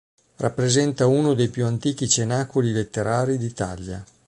Rappresenta 0.37 1.05
uno 1.05 1.35
dei 1.35 1.49
più 1.49 1.63
antichi 1.67 2.09
cenacoli 2.09 2.71
letterari 2.71 3.37
d'Italia. 3.37 4.03